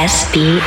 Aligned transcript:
SBN. 0.00 0.62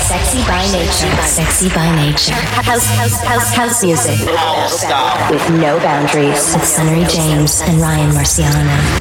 Sexy 0.00 0.42
by 0.48 0.66
nature. 0.72 1.22
Sexy 1.22 1.68
by 1.68 1.88
nature. 1.94 2.32
House, 2.32 2.84
house, 2.96 3.22
house, 3.22 3.54
house 3.54 3.84
music. 3.84 4.18
With 5.30 5.48
no 5.60 5.78
boundaries. 5.78 6.52
With 6.52 6.64
Sunnery 6.64 7.04
James 7.04 7.60
and 7.60 7.80
Ryan 7.80 8.10
Marciano. 8.10 9.00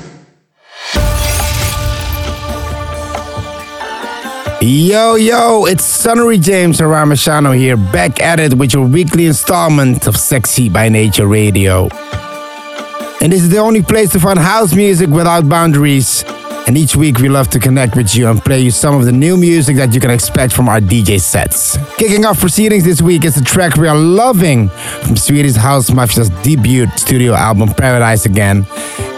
Yo, 4.62 5.16
yo, 5.16 5.66
it's 5.66 5.84
Sunnery 5.84 6.38
James 6.38 6.80
and 6.80 6.92
Ryan 6.92 7.10
Marciano 7.10 7.58
here, 7.58 7.76
back 7.76 8.20
at 8.20 8.40
it 8.40 8.54
with 8.54 8.72
your 8.72 8.86
weekly 8.86 9.26
installment 9.26 10.06
of 10.06 10.16
Sexy 10.16 10.70
by 10.70 10.90
Nature 10.90 11.26
Radio. 11.26 11.90
And 13.20 13.34
this 13.34 13.42
is 13.42 13.50
the 13.50 13.58
only 13.58 13.82
place 13.82 14.12
to 14.12 14.20
find 14.20 14.38
house 14.38 14.76
music 14.76 15.10
without 15.10 15.50
boundaries. 15.50 16.24
And 16.68 16.78
each 16.78 16.98
week 16.98 17.20
we 17.20 17.30
love 17.30 17.48
to 17.52 17.60
connect 17.60 17.96
with 17.96 18.14
you 18.14 18.28
and 18.28 18.42
play 18.42 18.60
you 18.60 18.72
some 18.72 18.94
of 18.94 19.06
the 19.06 19.12
new 19.14 19.38
music 19.38 19.78
that 19.78 19.94
you 19.94 20.02
can 20.02 20.12
expect 20.12 20.52
from 20.52 20.68
our 20.68 20.82
DJ 20.82 21.18
sets. 21.18 21.78
Kicking 21.96 22.26
off 22.26 22.42
proceedings 22.42 22.84
this 22.84 23.02
week 23.02 23.24
is 23.24 23.38
a 23.38 23.44
track 23.44 23.78
we 23.78 23.88
are 23.88 23.96
loving 23.98 24.68
from 25.04 25.16
Swedish 25.16 25.56
House 25.56 25.90
Mafia's 25.90 26.30
debut 26.44 26.86
studio 26.98 27.34
album 27.34 27.70
Paradise 27.70 28.26
Again. 28.26 28.68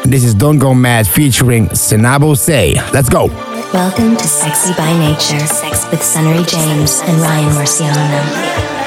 And 0.03 0.13
this 0.13 0.23
is 0.23 0.35
Don't 0.35 0.59
Go 0.59 0.75
Mad 0.75 1.07
featuring 1.07 1.69
Seinabo 1.69 2.37
Sey. 2.37 2.75
Let's 2.93 3.09
go. 3.09 3.25
Welcome 3.73 4.15
to 4.15 4.27
Sexy 4.27 4.73
by 4.75 4.95
Nature, 4.99 5.43
Sex 5.47 5.89
with 5.89 6.03
Sunnery 6.03 6.43
James 6.43 7.01
and 7.01 7.19
Ryan 7.19 7.49
Marciano. 7.55 8.78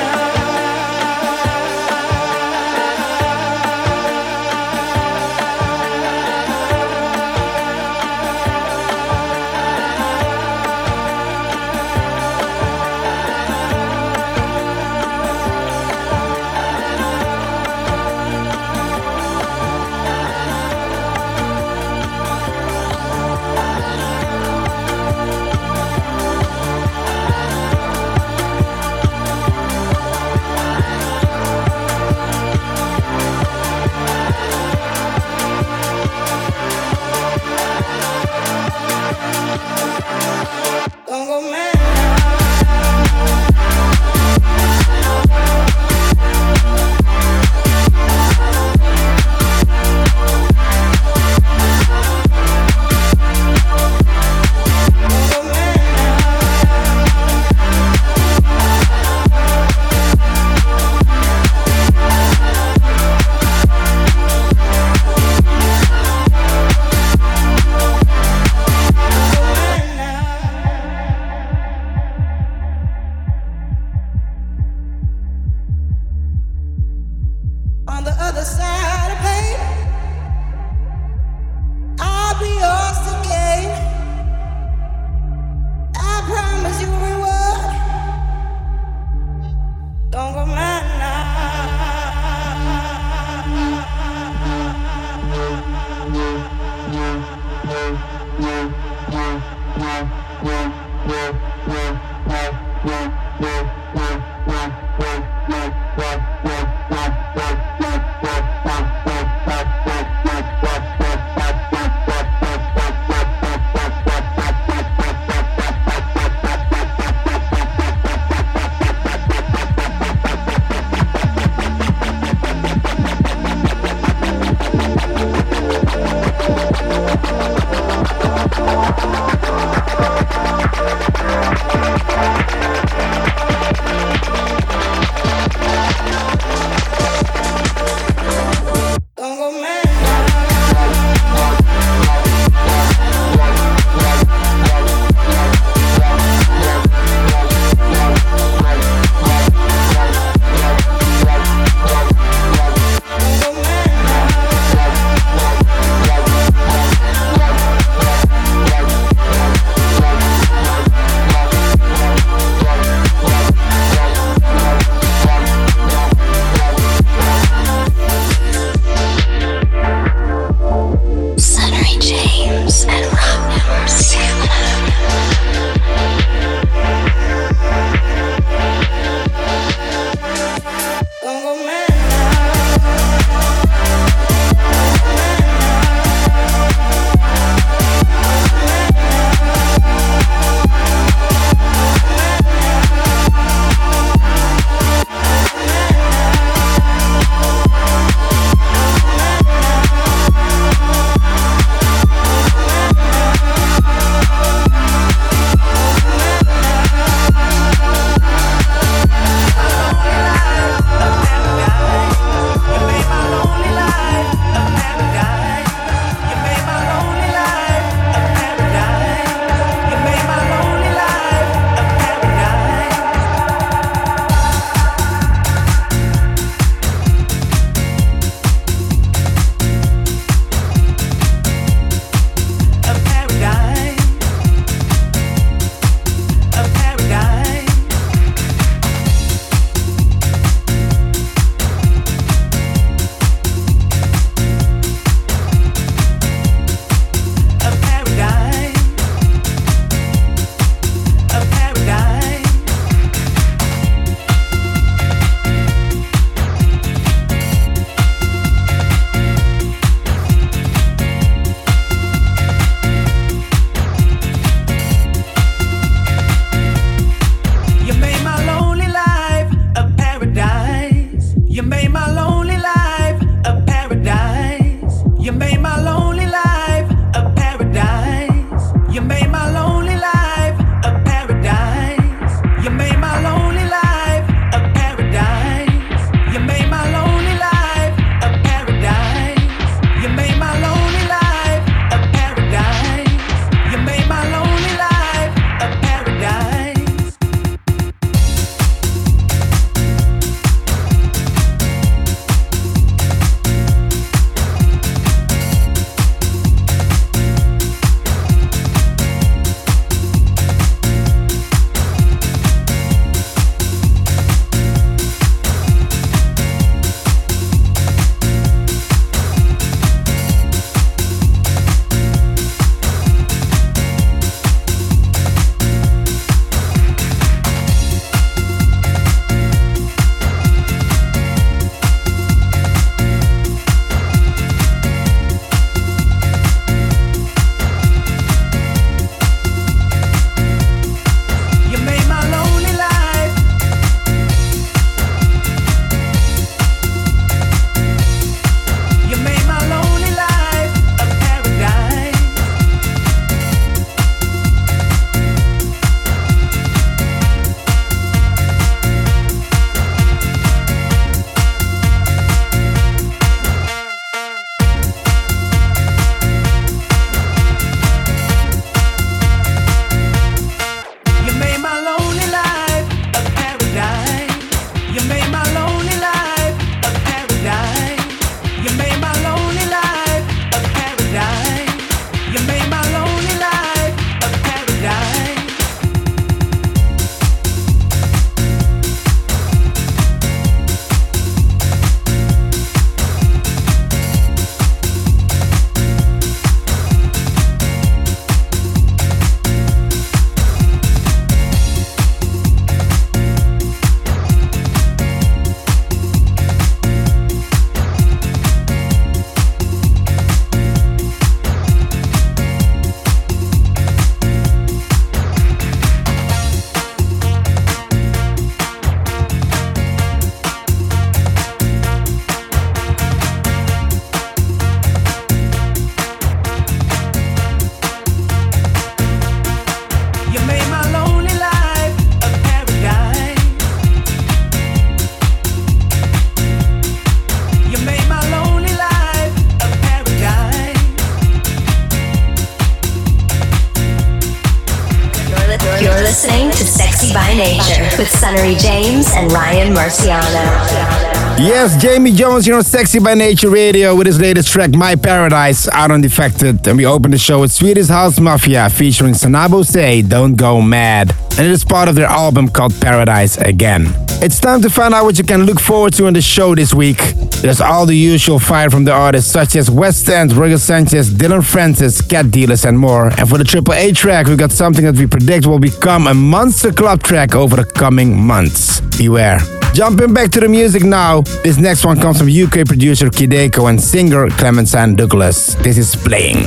Ryan 449.63 449.75
Marciano. 449.75 451.39
Yes, 451.39 451.81
Jamie 451.81 452.11
Jones 452.11 452.47
here 452.47 452.57
on 452.57 452.65
Sexy 452.65 452.99
by 452.99 453.15
Nature 453.15 453.49
Radio 453.49 453.95
with 453.95 454.09
his 454.09 454.21
latest 454.21 454.51
track, 454.51 454.73
My 454.73 454.97
Paradise, 454.97 455.69
out 455.69 455.93
on 455.93 456.01
Defected. 456.01 456.67
And 456.67 456.77
we 456.77 456.85
open 456.85 457.13
the 457.13 457.19
show 457.19 457.41
with 457.41 457.53
Swedish 457.53 457.87
House 457.87 458.19
Mafia 458.19 458.69
featuring 458.71 459.15
Seinabo 459.15 459.65
Sey, 459.65 460.03
Don't 460.03 460.35
Go 460.35 460.61
Mad. 460.61 461.15
And 461.39 461.47
it 461.47 461.53
is 461.53 461.65
part 461.65 461.89
of 461.89 461.95
their 461.95 462.07
album 462.09 462.49
called 462.49 462.75
Paradise 462.81 463.39
Again. 463.39 463.95
It's 464.25 464.39
time 464.39 464.63
to 464.63 464.71
find 464.71 464.95
out 464.95 465.03
what 465.03 465.19
you 465.19 465.25
can 465.25 465.47
look 465.47 465.59
forward 465.59 465.95
to 465.95 466.07
on 466.07 466.13
the 466.13 466.23
show 466.23 466.55
this 466.55 466.73
week. 466.73 466.99
There's 467.43 467.61
all 467.61 467.87
the 467.87 467.97
usual 467.97 468.39
fire 468.39 468.71
from 468.71 468.85
the 468.85 468.93
artists 468.93 469.33
such 469.33 469.57
as 469.57 469.69
West 469.69 470.09
End, 470.09 470.33
Roger 470.33 470.59
Sanchez, 470.59 471.13
Dillon 471.13 471.43
Francis, 471.43 472.01
Cat 472.01 472.31
Dealers, 472.31 472.65
and 472.65 472.79
more. 472.79 473.09
And 473.19 473.29
for 473.29 473.37
the 473.37 473.43
Triple 473.43 473.75
A 473.75 473.91
track, 473.91 474.29
we've 474.29 474.39
got 474.39 474.53
something 474.53 474.85
that 474.85 474.95
we 474.95 475.09
predict 475.09 475.45
will 475.45 475.59
become 475.59 476.07
a 476.07 476.15
monster 476.15 476.71
club 476.71 477.03
track 477.03 477.35
over 477.35 477.57
the 477.57 477.65
coming 477.65 478.17
months. 478.17 478.81
Beware. 478.97 479.41
Jumping 479.75 480.15
back 480.15 480.31
to 480.31 480.41
the 480.41 480.49
music 480.49 480.85
now, 480.85 481.23
this 481.43 481.59
next 481.59 481.85
one 481.85 481.99
comes 481.99 482.19
from 482.19 482.29
UK 482.29 482.65
producer 482.65 483.09
Kideko 483.09 483.69
and 483.71 483.81
singer 483.81 484.31
Clementine 484.31 484.95
Douglas. 484.95 485.55
This 485.57 485.79
is 485.79 485.97
playing. 485.97 486.47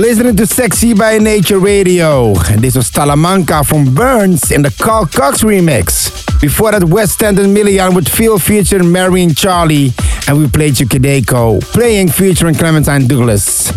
You're 0.00 0.08
listening 0.08 0.36
to 0.36 0.46
Sexy 0.46 0.94
by 0.94 1.18
Nature 1.18 1.58
Radio. 1.58 2.28
And 2.48 2.62
this 2.62 2.74
was 2.74 2.90
Talamanca 2.90 3.66
from 3.66 3.94
Burns 3.94 4.50
in 4.50 4.62
the 4.62 4.70
Carl 4.70 5.04
Cox 5.04 5.42
remix. 5.42 6.40
Before 6.40 6.72
that, 6.72 6.84
West 6.84 7.22
End 7.22 7.38
and 7.38 7.54
Millian 7.54 7.94
with 7.94 8.08
Feel 8.08 8.38
featuring 8.38 8.90
Mary 8.90 9.22
and 9.22 9.36
Charlie. 9.36 9.92
And 10.26 10.38
we 10.38 10.48
played 10.48 10.80
you 10.80 10.86
Kideko, 10.86 11.60
playing 11.60 12.08
featuring 12.08 12.54
Clementine 12.54 13.08
Douglas. 13.08 13.70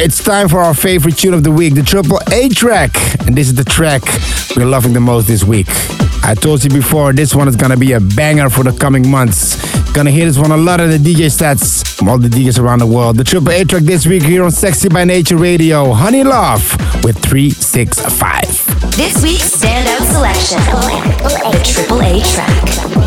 It's 0.00 0.20
time 0.20 0.48
for 0.48 0.58
our 0.58 0.74
favorite 0.74 1.16
tune 1.16 1.32
of 1.32 1.44
the 1.44 1.52
week, 1.52 1.76
the 1.76 1.84
Triple 1.84 2.18
A 2.32 2.48
track. 2.48 2.90
And 3.24 3.36
this 3.36 3.46
is 3.46 3.54
the 3.54 3.62
track 3.62 4.02
we're 4.56 4.66
loving 4.66 4.94
the 4.94 5.00
most 5.00 5.28
this 5.28 5.44
week. 5.44 5.68
I 6.24 6.34
told 6.34 6.64
you 6.64 6.70
before, 6.70 7.12
this 7.12 7.36
one 7.36 7.46
is 7.46 7.54
gonna 7.54 7.76
be 7.76 7.92
a 7.92 8.00
banger 8.00 8.50
for 8.50 8.64
the 8.64 8.72
coming 8.72 9.08
months. 9.08 9.77
Gonna 9.98 10.12
hear 10.12 10.26
this 10.26 10.38
one 10.38 10.52
a 10.52 10.56
lot 10.56 10.78
of 10.78 10.90
the 10.90 10.96
DJ 10.96 11.28
sets 11.28 11.82
from 11.94 12.08
all 12.08 12.18
the 12.18 12.28
DJs 12.28 12.60
around 12.60 12.78
the 12.78 12.86
world. 12.86 13.16
The 13.16 13.24
Triple 13.24 13.50
A 13.50 13.64
track 13.64 13.82
this 13.82 14.06
week 14.06 14.22
here 14.22 14.44
on 14.44 14.52
Sexy 14.52 14.88
by 14.88 15.02
Nature 15.02 15.36
Radio, 15.36 15.92
Honey 15.92 16.22
Love 16.22 16.62
with 17.02 17.18
365. 17.18 18.96
This 18.96 19.20
week's 19.24 19.56
standout 19.60 20.06
selection, 20.12 20.58
the 21.50 21.60
Triple 21.64 22.00
A 22.00 22.20
track. 22.20 22.97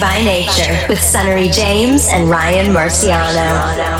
By 0.00 0.22
Nature 0.22 0.86
with 0.88 1.00
Sunnery 1.02 1.48
James 1.48 2.08
and 2.08 2.28
Ryan 2.30 2.72
Marciano. 2.72 3.97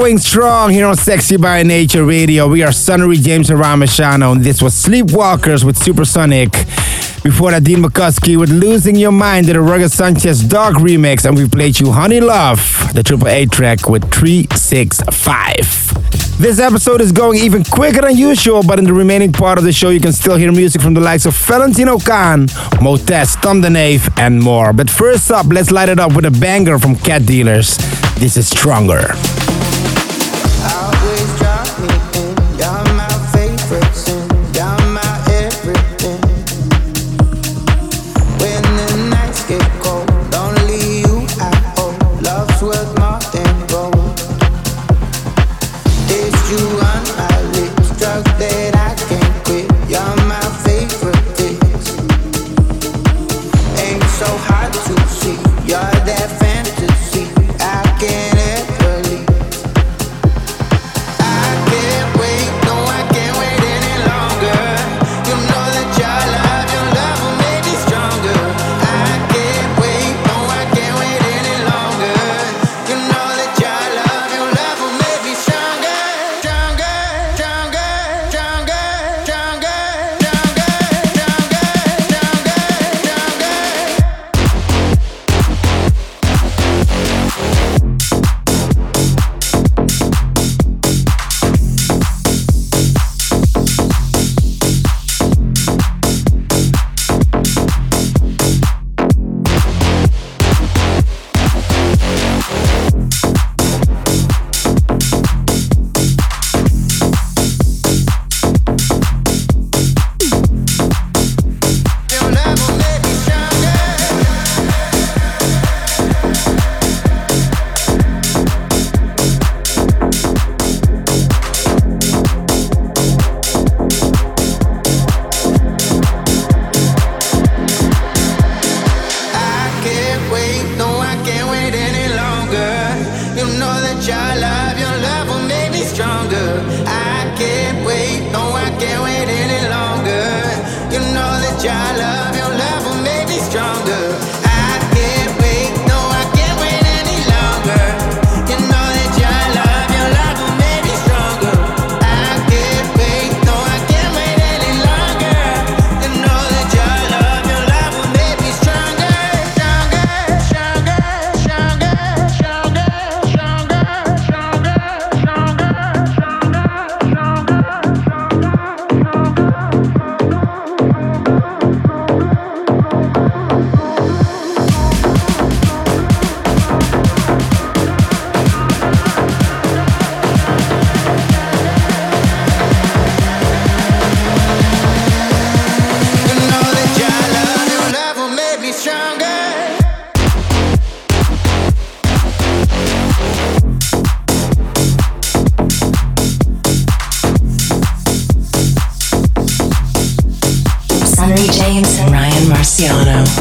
Going 0.00 0.16
strong 0.16 0.70
here 0.70 0.86
on 0.86 0.96
Sexy 0.96 1.36
by 1.36 1.62
Nature 1.62 2.06
Radio. 2.06 2.48
We 2.48 2.62
are 2.62 2.72
Sunnery 2.72 3.16
James 3.16 3.50
and 3.50 3.60
Ryan 3.60 3.80
Marciano, 3.80 4.32
and 4.32 4.42
this 4.42 4.62
was 4.62 4.72
Sleepwalkers 4.72 5.62
with 5.62 5.76
Supersonic. 5.76 6.52
Before 7.22 7.50
that, 7.50 7.64
Dean 7.64 7.82
McCuskey 7.82 8.38
with 8.38 8.48
Losing 8.48 8.96
Your 8.96 9.12
Mind 9.12 9.48
did 9.48 9.56
a 9.56 9.60
Roger 9.60 9.90
Sanchez 9.90 10.42
Dog 10.42 10.76
remix, 10.76 11.26
and 11.26 11.36
we 11.36 11.46
played 11.46 11.78
you 11.78 11.92
Honey 11.92 12.18
Love, 12.18 12.90
the 12.94 13.02
Triple 13.02 13.28
A 13.28 13.44
track 13.44 13.90
with 13.90 14.10
365. 14.10 16.38
This 16.40 16.58
episode 16.58 17.02
is 17.02 17.12
going 17.12 17.38
even 17.38 17.62
quicker 17.62 18.00
than 18.00 18.16
usual, 18.16 18.62
but 18.62 18.78
in 18.78 18.86
the 18.86 18.94
remaining 18.94 19.32
part 19.32 19.58
of 19.58 19.64
the 19.64 19.72
show, 19.72 19.90
you 19.90 20.00
can 20.00 20.12
still 20.12 20.36
hear 20.36 20.50
music 20.50 20.80
from 20.80 20.94
the 20.94 21.00
likes 21.00 21.26
of 21.26 21.36
Valentino 21.36 21.98
Khan, 21.98 22.46
Motez, 22.80 23.38
Tom 23.42 23.60
the 23.60 23.68
Knave, 23.68 24.08
and 24.16 24.40
more. 24.40 24.72
But 24.72 24.88
first 24.88 25.30
up, 25.30 25.44
let's 25.48 25.70
light 25.70 25.90
it 25.90 26.00
up 26.00 26.16
with 26.16 26.24
a 26.24 26.30
banger 26.30 26.78
from 26.78 26.96
Cat 26.96 27.26
Dealers. 27.26 27.76
This 28.16 28.38
is 28.38 28.48
Stronger. 28.48 29.14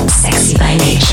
Sexy 0.09 0.57
by 0.57 0.75
nature. 0.75 1.08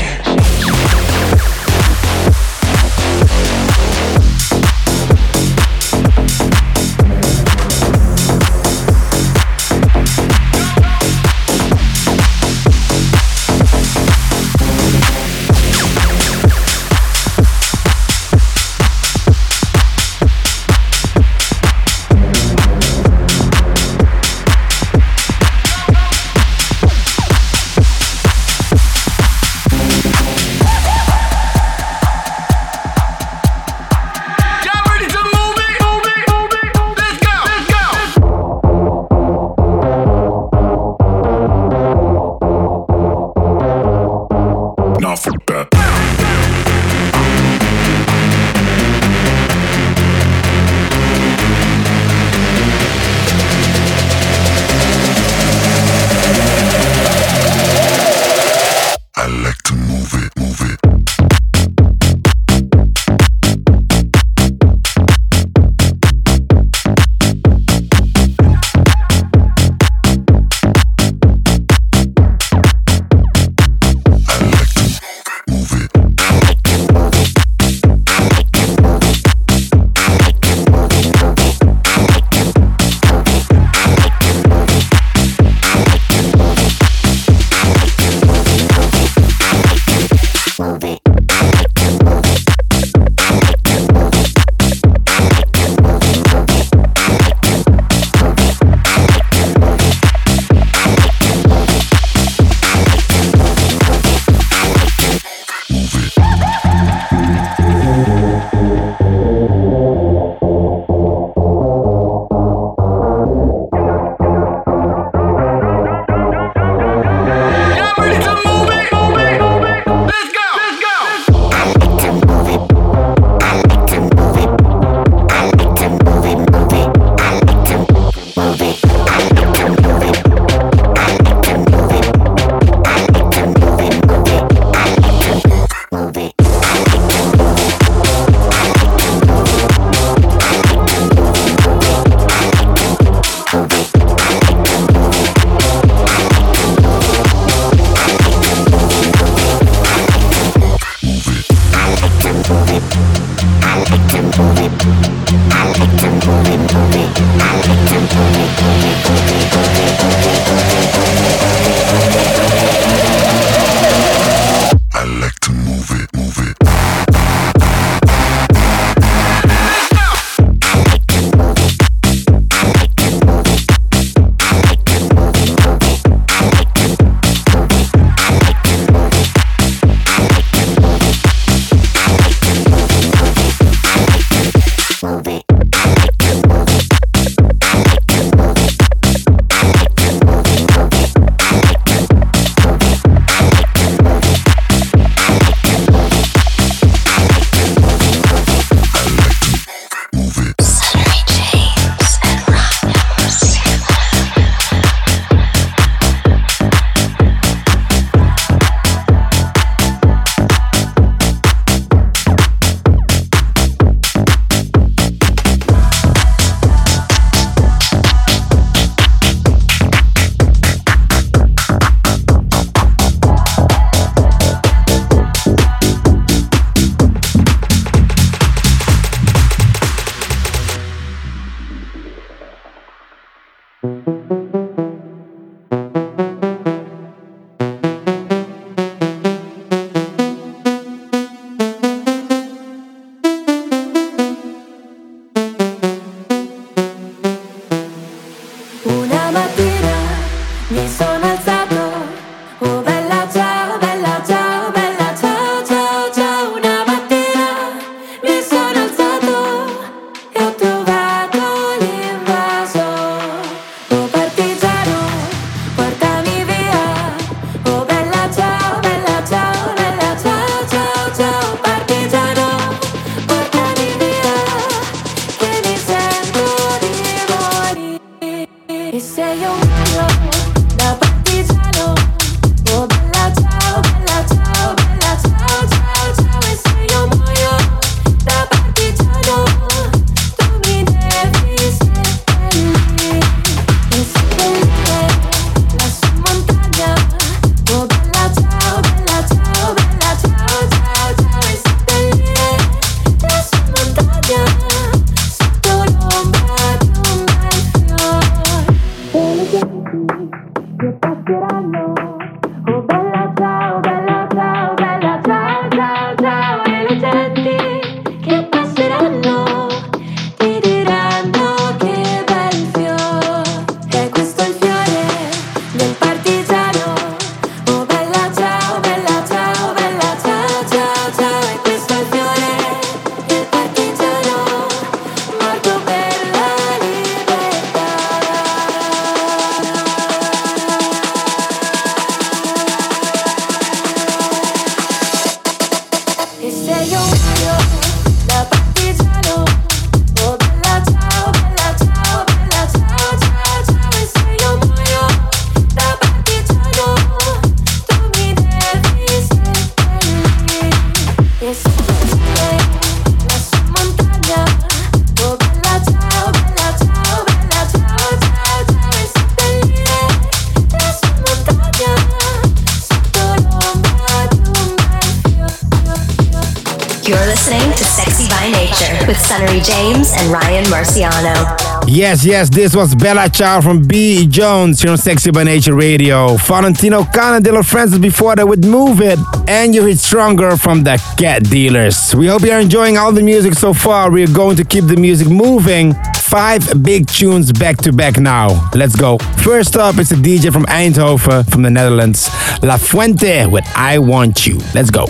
Yes, 381.97 382.23
yes, 382.23 382.51
this 382.51 382.75
was 382.75 382.93
Bella 382.93 383.27
Ciao 383.27 383.59
from 383.59 383.81
B. 383.81 384.27
Jones 384.27 384.79
here 384.83 384.91
on 384.91 384.99
Sexy 384.99 385.31
by 385.31 385.43
Nature 385.43 385.73
Radio. 385.73 386.35
Valentino 386.35 387.03
Khan 387.03 387.41
Dillon 387.41 387.63
Francis 387.63 387.97
before 387.97 388.35
that 388.35 388.47
with 388.47 388.63
Move 388.63 389.01
It. 389.01 389.17
And 389.47 389.73
you 389.73 389.83
hit 389.83 389.97
Stronger 389.97 390.57
from 390.57 390.83
the 390.83 391.03
Cat 391.17 391.45
Dealers. 391.45 392.13
We 392.13 392.27
hope 392.27 392.43
you're 392.43 392.59
enjoying 392.59 392.99
all 392.99 393.11
the 393.11 393.23
music 393.23 393.55
so 393.55 393.73
far. 393.73 394.11
We're 394.11 394.31
going 394.31 394.57
to 394.57 394.63
keep 394.63 394.85
the 394.85 394.95
music 394.95 395.27
moving. 395.27 395.95
Five 396.19 396.83
big 396.83 397.07
tunes 397.07 397.51
back 397.51 397.77
to 397.77 397.91
back 397.91 398.19
now. 398.19 398.69
Let's 398.75 398.95
go. 398.95 399.17
First 399.43 399.75
up 399.75 399.97
is 399.97 400.11
a 400.11 400.17
DJ 400.17 400.53
from 400.53 400.65
Eindhoven 400.65 401.49
from 401.49 401.63
the 401.63 401.71
Netherlands, 401.71 402.29
La 402.61 402.77
Fuente 402.77 403.47
with 403.47 403.65
I 403.75 403.97
Want 403.97 404.45
You. 404.45 404.59
Let's 404.75 404.91
go. 404.91 405.07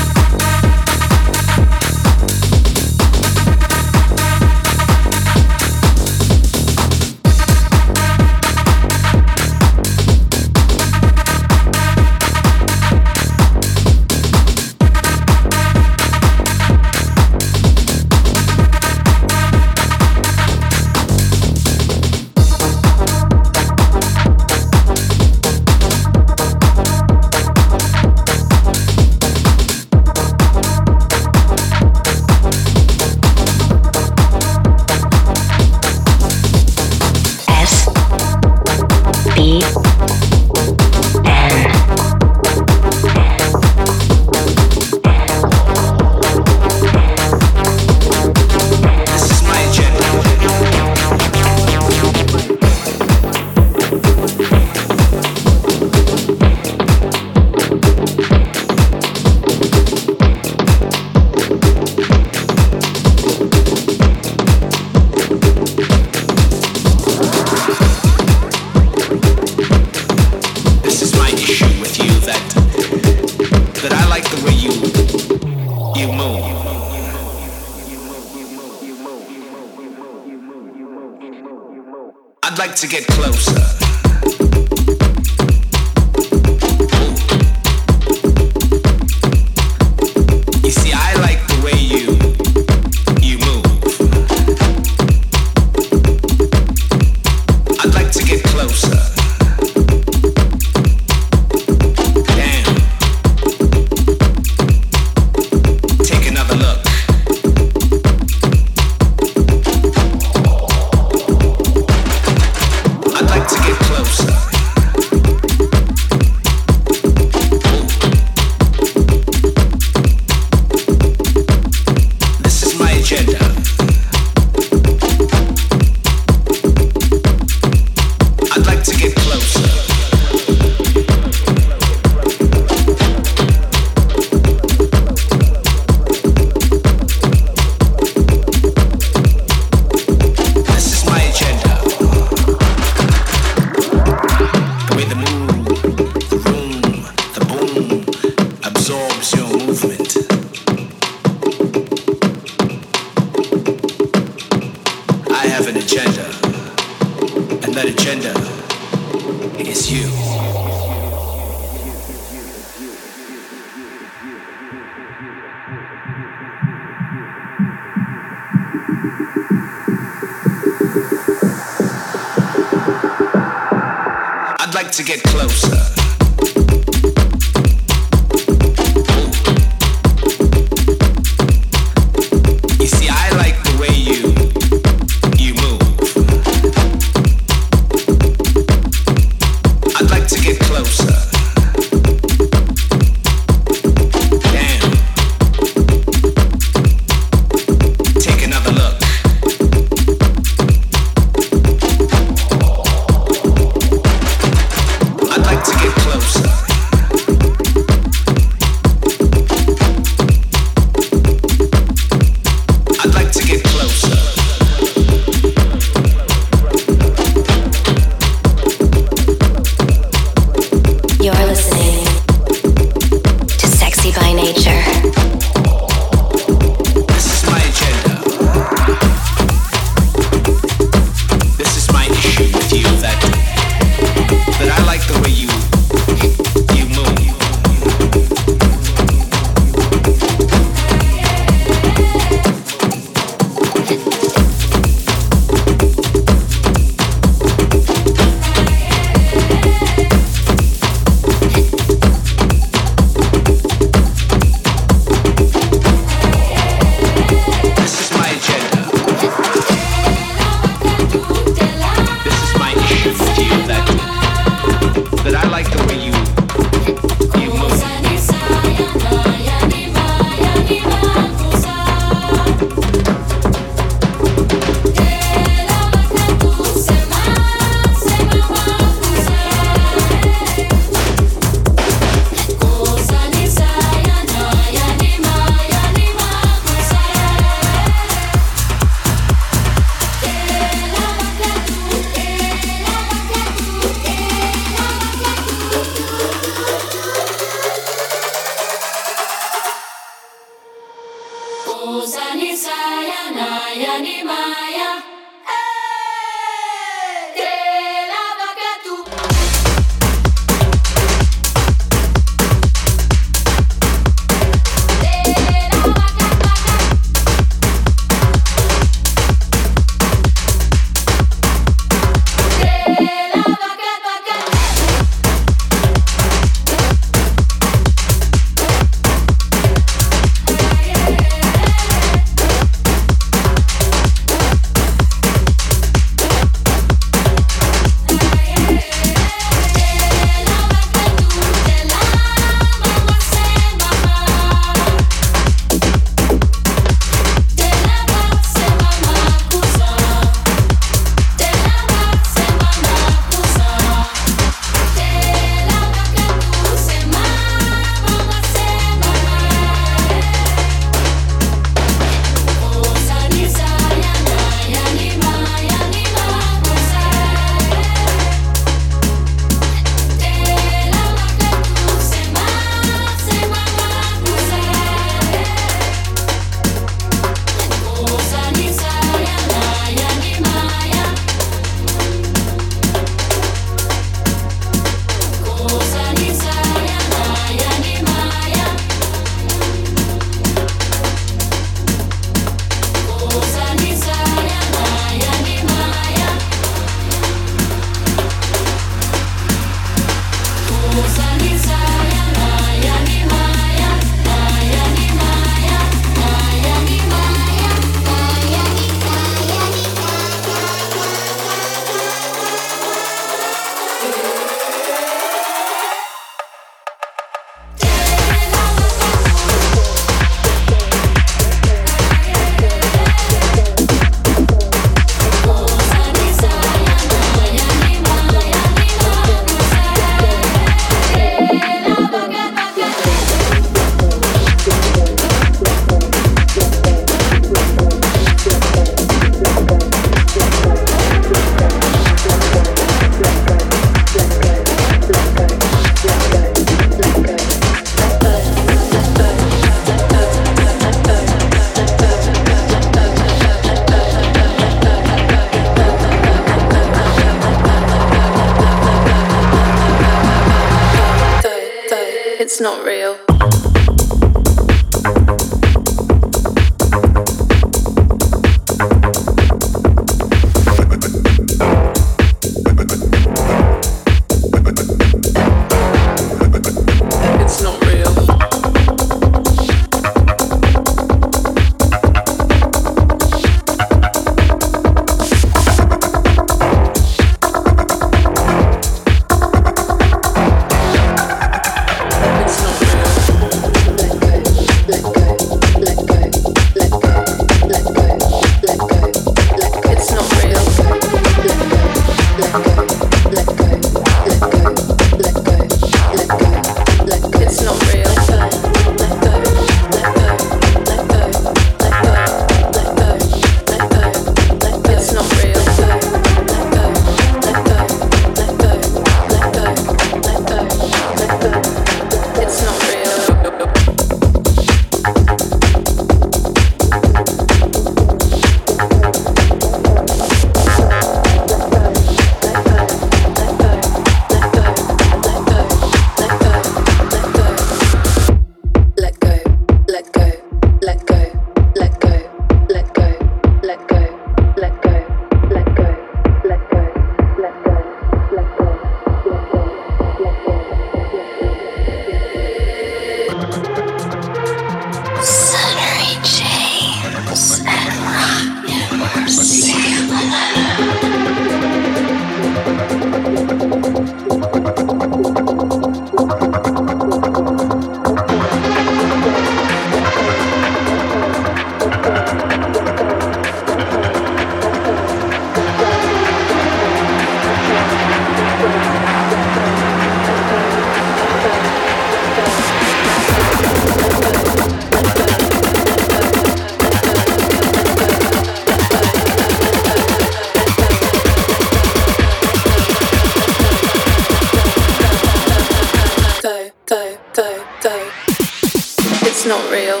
not 599.52 599.70
real. 599.70 600.00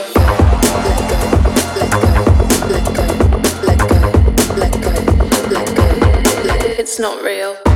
It's 6.78 6.98
not 6.98 7.22
real. 7.22 7.71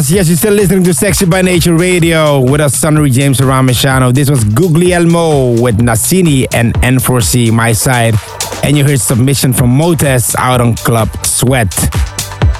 Yes, 0.00 0.10
yes, 0.10 0.28
you're 0.28 0.36
still 0.38 0.54
listening 0.54 0.82
to 0.84 0.94
Sexy 0.94 1.26
by 1.26 1.42
Nature 1.42 1.74
Radio 1.74 2.40
with 2.40 2.62
us, 2.62 2.74
Sunnery 2.74 3.10
James 3.10 3.38
Marciano. 3.38 4.14
This 4.14 4.30
was 4.30 4.44
Guglielmo 4.44 5.60
with 5.60 5.76
Nassini 5.76 6.46
and 6.54 6.72
N4C, 6.76 7.52
my 7.52 7.72
side. 7.72 8.14
And 8.64 8.78
you 8.78 8.84
heard 8.84 8.98
submission 8.98 9.52
from 9.52 9.68
Motes 9.68 10.34
out 10.36 10.62
on 10.62 10.74
Club 10.76 11.10
Sweat. 11.26 11.74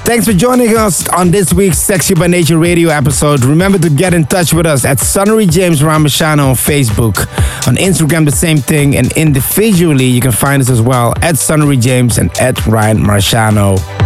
Thanks 0.05 0.27
for 0.27 0.35
joining 0.35 0.77
us 0.77 1.09
on 1.09 1.31
this 1.31 1.55
week's 1.55 1.79
Sexy 1.79 2.13
by 2.13 2.27
Nature 2.27 2.59
radio 2.59 2.91
episode. 2.91 3.43
Remember 3.43 3.79
to 3.79 3.89
get 3.89 4.13
in 4.13 4.27
touch 4.27 4.53
with 4.53 4.67
us 4.67 4.85
at 4.85 4.99
Sunnery 4.99 5.47
James 5.47 5.81
Ramashano 5.81 6.51
on 6.51 6.57
Facebook. 6.57 7.21
On 7.67 7.77
Instagram, 7.77 8.27
the 8.27 8.33
same 8.33 8.59
thing. 8.59 8.99
And 8.99 9.11
individually, 9.13 10.05
you 10.05 10.21
can 10.21 10.33
find 10.33 10.61
us 10.61 10.69
as 10.69 10.83
well 10.83 11.15
at 11.23 11.39
Sunnery 11.39 11.79
James 11.79 12.19
and 12.19 12.31
at 12.39 12.67
Ryan 12.67 12.99
Marciano. 12.99 14.00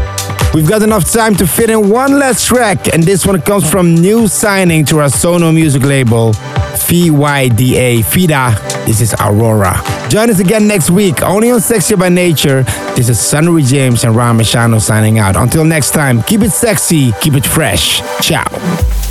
We've 0.54 0.68
got 0.68 0.82
enough 0.82 1.10
time 1.10 1.34
to 1.36 1.48
fit 1.48 1.68
in 1.68 1.90
one 1.90 2.16
last 2.16 2.46
track, 2.46 2.94
and 2.94 3.02
this 3.02 3.26
one 3.26 3.42
comes 3.42 3.68
from 3.68 3.92
new 3.92 4.28
signing 4.28 4.84
to 4.84 5.00
our 5.00 5.08
Sono 5.08 5.50
music 5.50 5.82
label, 5.82 6.32
FYDA, 6.32 8.04
FIDA. 8.04 8.86
This 8.86 9.00
is 9.00 9.14
Aurora. 9.18 9.82
Join 10.08 10.30
us 10.30 10.38
again 10.38 10.68
next 10.68 10.90
week, 10.90 11.22
only 11.22 11.50
on 11.50 11.60
Sexy 11.60 11.96
by 11.96 12.08
Nature. 12.08 12.62
This 12.94 13.08
is 13.08 13.18
Sunnery 13.18 13.64
James 13.64 14.04
and 14.04 14.14
Ram 14.14 14.44
signing 14.44 15.18
out. 15.18 15.34
Until 15.34 15.64
next 15.64 15.90
time, 15.90 16.22
keep 16.22 16.42
it 16.42 16.52
sexy, 16.52 17.10
keep 17.20 17.34
it 17.34 17.44
fresh. 17.44 18.00
Ciao. 18.20 19.03